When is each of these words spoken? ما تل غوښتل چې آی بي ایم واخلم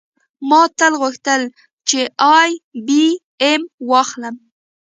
ما 0.49 0.61
تل 0.77 0.93
غوښتل 1.01 1.41
چې 1.89 1.99
آی 2.37 2.51
بي 2.85 3.03
ایم 3.43 3.61
واخلم 3.89 4.35